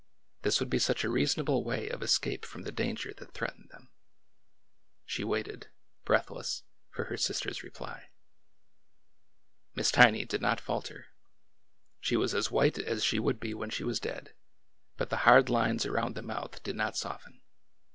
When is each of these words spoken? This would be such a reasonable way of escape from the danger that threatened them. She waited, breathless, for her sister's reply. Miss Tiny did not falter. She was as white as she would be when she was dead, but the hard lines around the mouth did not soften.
This 0.41 0.59
would 0.59 0.71
be 0.71 0.79
such 0.79 1.03
a 1.03 1.11
reasonable 1.11 1.63
way 1.63 1.87
of 1.87 2.01
escape 2.01 2.43
from 2.43 2.63
the 2.63 2.71
danger 2.71 3.13
that 3.15 3.33
threatened 3.35 3.69
them. 3.69 3.91
She 5.05 5.23
waited, 5.23 5.67
breathless, 6.05 6.63
for 6.89 7.03
her 7.03 7.17
sister's 7.17 7.61
reply. 7.61 8.09
Miss 9.75 9.91
Tiny 9.91 10.25
did 10.25 10.41
not 10.41 10.59
falter. 10.59 11.09
She 11.99 12.17
was 12.17 12.33
as 12.33 12.49
white 12.49 12.79
as 12.79 13.03
she 13.03 13.19
would 13.19 13.39
be 13.39 13.53
when 13.53 13.69
she 13.69 13.83
was 13.83 13.99
dead, 13.99 14.33
but 14.97 15.11
the 15.11 15.17
hard 15.17 15.49
lines 15.51 15.85
around 15.85 16.15
the 16.15 16.23
mouth 16.23 16.63
did 16.63 16.75
not 16.75 16.97
soften. 16.97 17.43